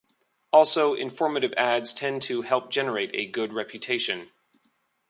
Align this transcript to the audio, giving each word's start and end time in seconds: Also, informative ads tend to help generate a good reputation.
Also, 0.51 0.95
informative 0.95 1.53
ads 1.57 1.93
tend 1.93 2.23
to 2.23 2.41
help 2.41 2.71
generate 2.71 3.11
a 3.13 3.27
good 3.27 3.53
reputation. 3.53 4.31